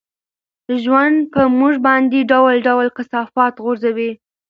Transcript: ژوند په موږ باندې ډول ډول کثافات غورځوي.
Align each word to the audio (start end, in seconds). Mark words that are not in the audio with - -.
ژوند 0.83 1.17
په 1.33 1.41
موږ 1.57 1.73
باندې 1.87 2.19
ډول 2.31 2.55
ډول 2.67 2.87
کثافات 2.97 3.53
غورځوي. 3.63 4.11